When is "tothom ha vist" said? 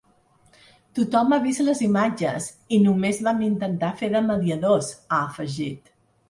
0.99-1.61